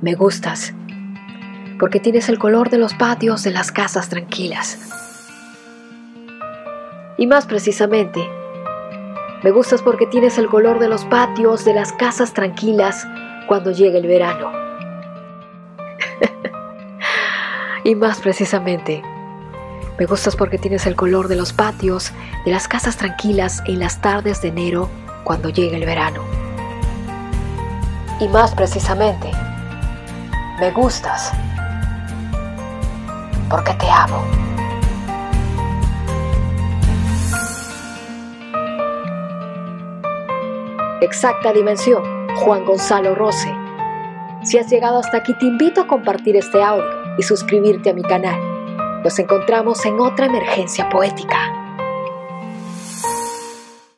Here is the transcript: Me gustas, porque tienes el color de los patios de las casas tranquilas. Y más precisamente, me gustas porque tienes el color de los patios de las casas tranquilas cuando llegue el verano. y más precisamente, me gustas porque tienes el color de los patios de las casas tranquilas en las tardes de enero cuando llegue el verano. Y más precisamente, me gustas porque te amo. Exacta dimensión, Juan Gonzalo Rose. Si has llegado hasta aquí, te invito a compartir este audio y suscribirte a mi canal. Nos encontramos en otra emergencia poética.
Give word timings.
Me 0.00 0.14
gustas, 0.14 0.74
porque 1.78 2.00
tienes 2.00 2.28
el 2.28 2.38
color 2.38 2.70
de 2.70 2.78
los 2.78 2.92
patios 2.94 3.44
de 3.44 3.52
las 3.52 3.70
casas 3.70 4.08
tranquilas. 4.08 4.78
Y 7.16 7.28
más 7.28 7.46
precisamente, 7.46 8.20
me 9.44 9.52
gustas 9.52 9.80
porque 9.80 10.06
tienes 10.06 10.38
el 10.38 10.48
color 10.48 10.80
de 10.80 10.88
los 10.88 11.04
patios 11.04 11.64
de 11.64 11.74
las 11.74 11.92
casas 11.92 12.32
tranquilas 12.32 13.06
cuando 13.46 13.70
llegue 13.70 13.98
el 13.98 14.06
verano. 14.08 14.50
y 17.84 17.94
más 17.94 18.20
precisamente, 18.20 19.02
me 19.98 20.06
gustas 20.06 20.34
porque 20.34 20.58
tienes 20.58 20.86
el 20.86 20.96
color 20.96 21.28
de 21.28 21.36
los 21.36 21.52
patios 21.52 22.12
de 22.44 22.50
las 22.50 22.66
casas 22.66 22.96
tranquilas 22.96 23.62
en 23.66 23.78
las 23.78 24.00
tardes 24.00 24.42
de 24.42 24.48
enero 24.48 24.88
cuando 25.24 25.48
llegue 25.48 25.76
el 25.76 25.86
verano. 25.86 26.22
Y 28.20 28.28
más 28.28 28.54
precisamente, 28.54 29.30
me 30.60 30.70
gustas 30.70 31.32
porque 33.50 33.74
te 33.74 33.90
amo. 33.90 34.22
Exacta 41.02 41.52
dimensión, 41.52 42.02
Juan 42.36 42.64
Gonzalo 42.64 43.14
Rose. 43.14 43.52
Si 44.42 44.56
has 44.58 44.70
llegado 44.70 45.00
hasta 45.00 45.18
aquí, 45.18 45.34
te 45.34 45.46
invito 45.46 45.82
a 45.82 45.86
compartir 45.86 46.36
este 46.36 46.62
audio 46.62 46.84
y 47.18 47.22
suscribirte 47.22 47.90
a 47.90 47.94
mi 47.94 48.02
canal. 48.02 48.38
Nos 49.02 49.18
encontramos 49.18 49.84
en 49.84 50.00
otra 50.00 50.26
emergencia 50.26 50.88
poética. 50.88 51.51